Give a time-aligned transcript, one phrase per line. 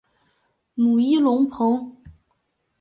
[0.73, 1.95] 努伊隆蓬。